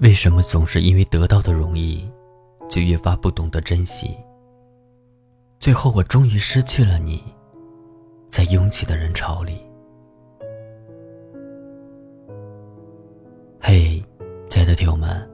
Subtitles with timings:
[0.00, 2.10] 为什么总是因为得到的容易，
[2.70, 4.16] 就越发不懂得珍惜？
[5.58, 7.22] 最后，我终于失去了你，
[8.30, 9.60] 在拥挤的人潮里。
[13.60, 14.02] 嘿，
[14.48, 15.30] 亲爱的听友们，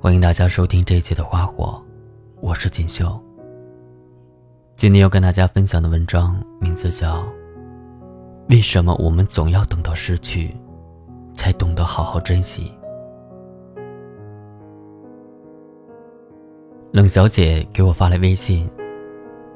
[0.00, 1.84] 欢迎大家收听这一期的《花火》，
[2.40, 3.22] 我是锦绣。
[4.76, 7.20] 今天要跟大家分享的文章名字叫
[8.48, 10.56] 《为什么我们总要等到失去，
[11.36, 12.72] 才懂得好好珍惜》。
[16.92, 18.68] 冷小姐给我发来微信，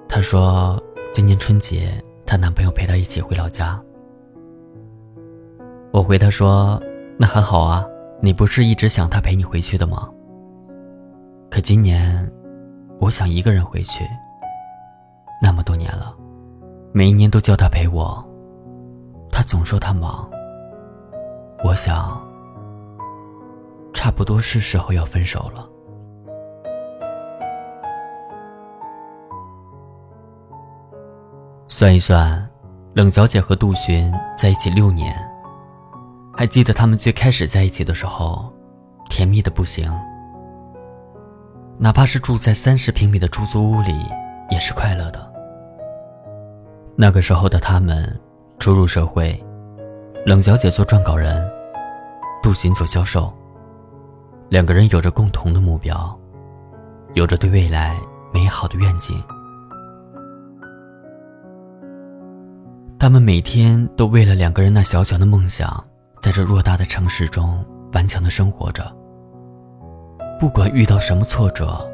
[0.08, 0.82] 她说
[1.12, 3.78] 今年春节她男朋友陪她一起回老家。
[5.92, 6.82] 我回她说
[7.20, 7.84] ：“那很好啊，
[8.22, 10.08] 你不是一直想他陪你回去的吗？”
[11.52, 12.26] 可今年，
[13.00, 14.02] 我想一个人回去。
[15.42, 16.16] 那么多年了，
[16.90, 18.24] 每一年都叫他陪我，
[19.30, 20.26] 他总说他忙。
[21.62, 22.18] 我想，
[23.92, 25.68] 差不多是时候要分手了。
[31.68, 32.48] 算一算，
[32.94, 35.14] 冷小姐和杜巡在一起六年，
[36.32, 38.52] 还记得他们最开始在一起的时候，
[39.10, 39.92] 甜蜜的不行。
[41.76, 43.92] 哪怕是住在三十平米的出租屋里，
[44.48, 45.32] 也是快乐的。
[46.94, 48.16] 那个时候的他们
[48.60, 49.38] 初入社会，
[50.24, 51.44] 冷小姐做撰稿人，
[52.44, 53.30] 杜巡做销售。
[54.48, 56.16] 两个人有着共同的目标，
[57.14, 57.96] 有着对未来
[58.32, 59.20] 美好的愿景。
[62.98, 65.84] 他们每天都为了两个人那小小的梦想，
[66.20, 68.90] 在这偌大的城市中顽强的生活着。
[70.40, 71.86] 不管遇到什么挫折，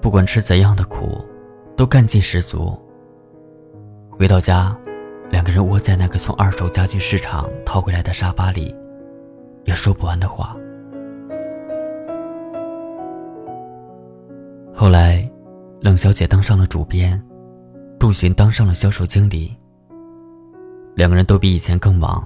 [0.00, 1.22] 不管吃怎样的苦，
[1.76, 2.78] 都干劲十足。
[4.10, 4.74] 回到家，
[5.30, 8.74] 两个人窝在那个从二手家具市场淘回来的沙发里，
[9.64, 10.56] 有说不完的话。
[14.74, 15.30] 后来，
[15.82, 17.22] 冷小姐当上了主编，
[17.98, 19.54] 杜寻当上了销售经理。
[21.00, 22.22] 两个人都比以前更忙，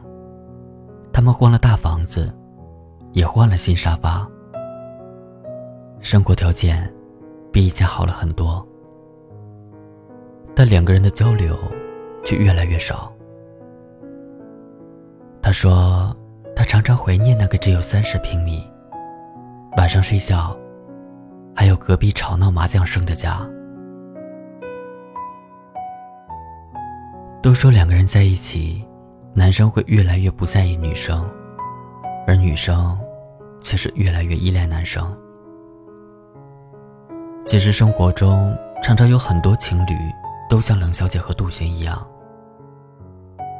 [1.13, 2.35] 他们换了大房子，
[3.13, 4.29] 也换了新沙发，
[6.01, 6.93] 生活条件
[7.53, 8.67] 比以前好了很多，
[10.57, 11.57] 但两个人的交流。
[12.25, 13.13] 却越来越少。
[15.43, 16.17] 他说，
[16.57, 18.67] 他常常怀念那个只有三十平米，
[19.77, 20.57] 晚上睡觉
[21.55, 23.47] 还有隔壁吵闹麻将声的家。
[27.45, 28.83] 都说两个人在一起，
[29.35, 31.29] 男生会越来越不在意女生，
[32.27, 32.99] 而女生
[33.61, 35.15] 却是越来越依赖男生。
[37.45, 39.95] 其实生活中常常有很多情侣
[40.49, 42.03] 都像冷小姐和杜巡一样。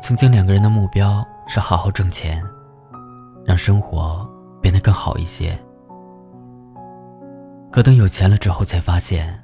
[0.01, 2.43] 曾经两个人的目标是好好挣钱，
[3.45, 4.27] 让生活
[4.63, 5.59] 变得更好一些。
[7.71, 9.39] 可等有钱了之后，才发现，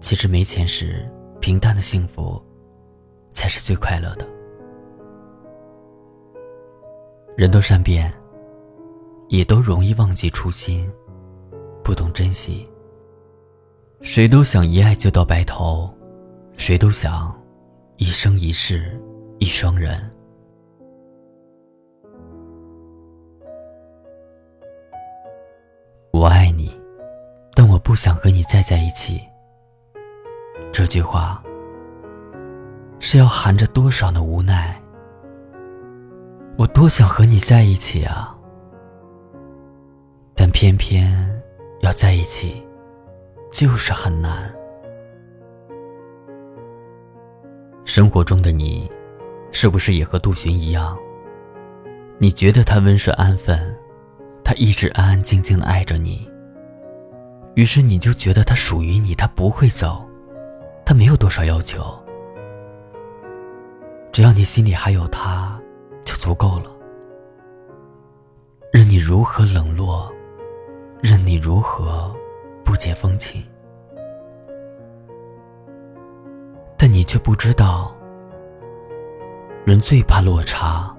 [0.00, 1.06] 其实没钱时
[1.38, 2.42] 平淡的幸福，
[3.30, 4.26] 才是最快乐的。
[7.36, 8.12] 人都善变，
[9.28, 10.90] 也都容易忘记初心，
[11.82, 12.68] 不懂珍惜。
[14.02, 15.92] 谁都想一爱就到白头，
[16.56, 17.34] 谁都想
[17.96, 19.00] 一生一世。
[19.42, 19.98] 一双人，
[26.12, 26.78] 我爱你，
[27.54, 29.18] 但我不想和你再在一起。
[30.70, 31.42] 这句话
[33.00, 34.80] 是要含着多少的无奈？
[36.56, 38.32] 我多想和你在一起啊，
[40.36, 41.10] 但偏偏
[41.80, 42.64] 要在一起，
[43.50, 44.54] 就是很难。
[47.84, 48.88] 生活中的你。
[49.52, 50.96] 是不是也和杜寻一样？
[52.18, 53.76] 你觉得他温顺安分，
[54.44, 56.30] 他一直安安静静的爱着你。
[57.56, 60.08] 于是你就觉得他属于你，他不会走，
[60.86, 61.82] 他没有多少要求，
[64.12, 65.58] 只要你心里还有他，
[66.04, 66.70] 就足够了。
[68.72, 70.10] 任你如何冷落，
[71.00, 72.14] 任你如何
[72.64, 73.44] 不解风情，
[76.76, 77.94] 但你却不知道。
[79.64, 80.92] 人最怕落差，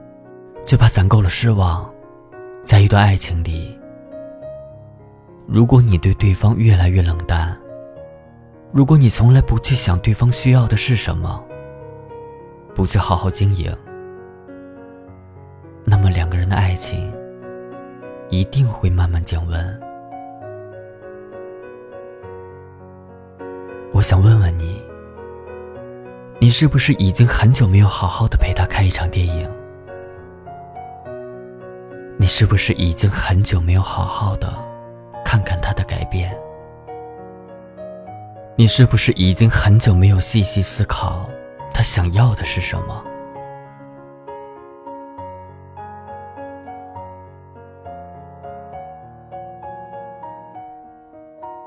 [0.63, 1.89] 最怕攒够了失望。
[2.63, 3.77] 在一段爱情里，
[5.47, 7.57] 如果你对对方越来越冷淡，
[8.71, 11.43] 如果你从来不去想对方需要的是什么，
[12.75, 13.75] 不去好好经营，
[15.83, 17.13] 那么两个人的爱情
[18.29, 19.81] 一定会慢慢降温。
[23.93, 24.81] 我想问问你。
[26.43, 29.47] 你是不是已经很久没有好好的陪他看一场电影？
[32.17, 34.51] 你是不是已经很久没有好好的
[35.23, 36.35] 看看他的改变？
[38.55, 41.29] 你是不是已经很久没有细细思考
[41.81, 43.03] 他想要的是什么？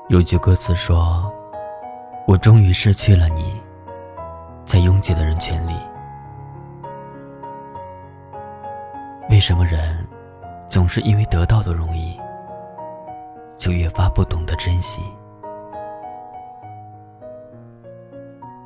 [0.07, 1.29] 有句歌词说
[2.25, 3.61] ：“我终于失去了你，
[4.63, 5.73] 在拥挤的人群里。”
[9.29, 10.07] 为什么人
[10.69, 12.17] 总是因为得到的容易，
[13.57, 15.01] 就越发不懂得珍惜？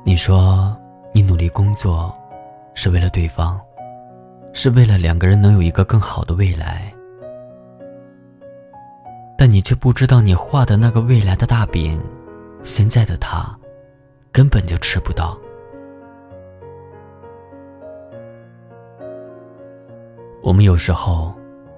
[0.04, 0.79] 你说
[1.12, 2.16] 你努力工作，
[2.74, 3.60] 是为了对方，
[4.52, 6.92] 是为了两个人能有一个更好的未来。
[9.36, 12.00] 但你却不知道，你画的那个未来的大饼，
[12.62, 13.58] 现在的他
[14.30, 15.36] 根本就吃不到。
[20.42, 21.34] 我们有时候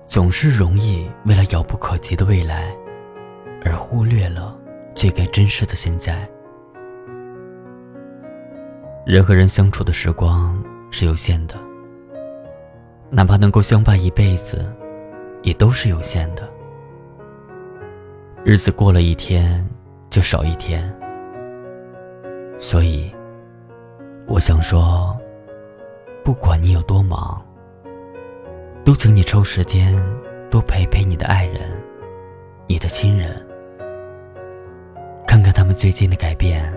[0.07, 2.75] 总是容易为了遥不可及的未来，
[3.65, 4.57] 而忽略了
[4.95, 6.29] 最该珍视的现在。
[9.05, 10.63] 人和人相处的时光
[10.93, 11.57] 是有限的，
[13.11, 14.65] 哪怕能够相伴一辈子，
[15.43, 16.49] 也都是有限的。
[18.45, 19.69] 日子过了一天，
[20.09, 20.93] 就少一天。
[22.61, 23.13] 所以，
[24.29, 25.19] 我想说，
[26.23, 27.45] 不管你有多忙，
[28.85, 30.01] 都请你抽时间
[30.49, 31.69] 多陪陪你的爱人、
[32.69, 33.45] 你的亲人，
[35.27, 36.73] 看看他们最近的改变，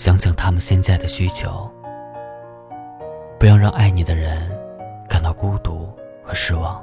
[0.00, 1.70] 想想他们现在的需求，
[3.38, 4.50] 不要让爱你的人
[5.06, 5.86] 感到孤独
[6.24, 6.82] 和失望。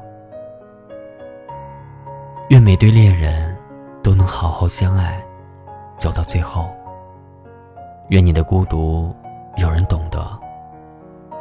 [2.50, 3.58] 愿每对恋人。
[4.04, 5.22] 都能好好相爱，
[5.98, 6.70] 走到最后。
[8.08, 9.14] 愿你的孤独
[9.58, 10.26] 有人懂得，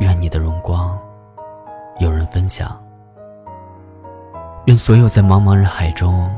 [0.00, 0.99] 愿你的荣光
[2.00, 2.76] 有人分享。
[4.64, 6.29] 愿所有在茫茫人海中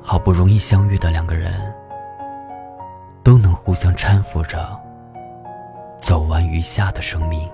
[0.00, 1.74] 好不容易相遇的两个人，
[3.74, 4.80] 互相搀扶着
[6.00, 7.50] 走完余下的生命。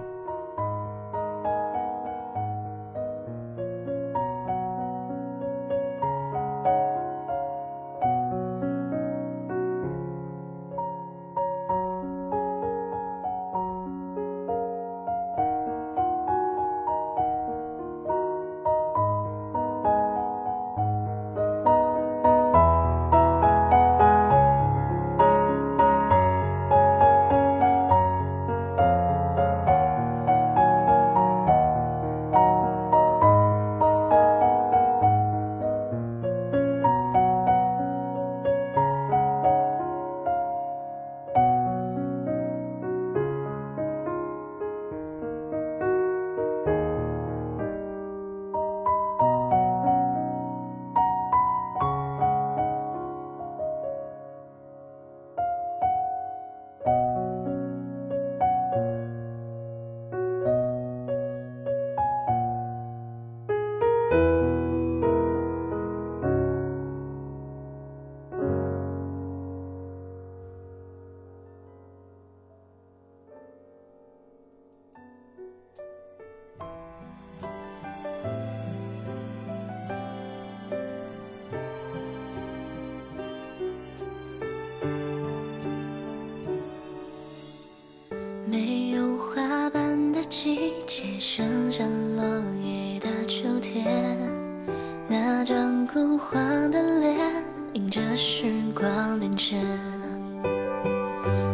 [98.17, 99.61] 时光变迁。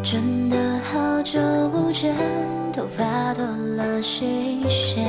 [0.02, 0.56] 真的
[0.90, 2.14] 好久不见，
[2.72, 3.44] 头发多
[3.76, 4.24] 了些
[4.68, 5.04] 线。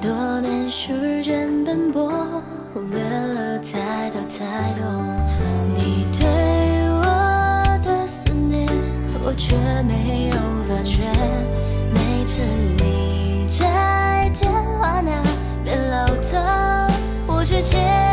[0.00, 2.10] 多年时间奔波，
[2.72, 4.84] 忽略了太多太多。
[5.74, 6.26] 你对
[6.90, 7.04] 我
[7.84, 8.68] 的思念，
[9.24, 11.02] 我却没有发觉。
[11.92, 12.42] 每次
[12.82, 15.22] 你在电话那
[15.64, 16.92] 边唠叨，
[17.26, 18.11] 我却接。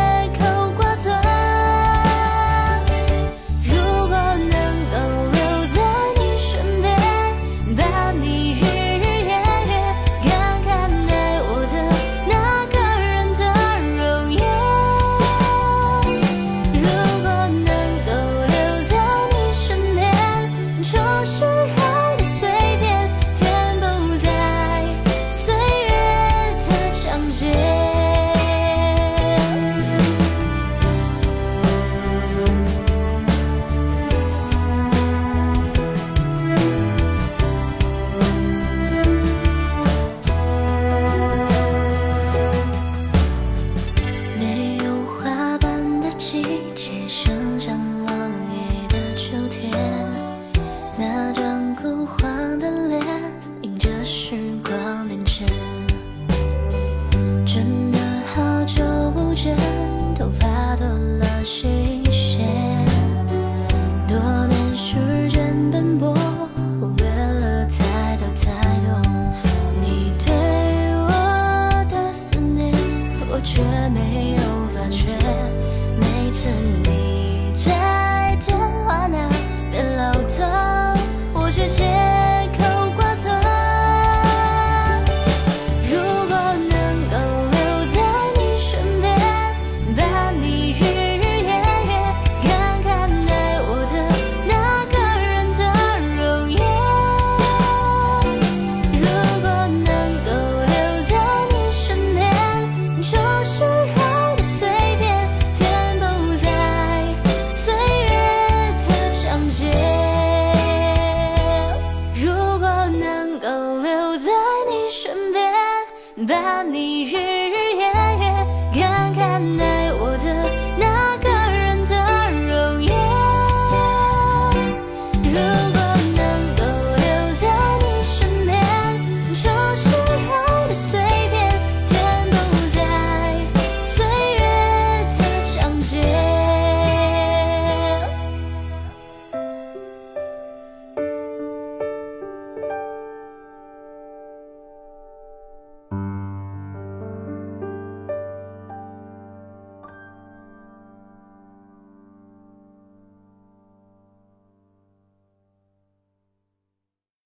[112.99, 113.47] 能够
[113.81, 114.29] 留在
[114.69, 117.48] 你身边伴你日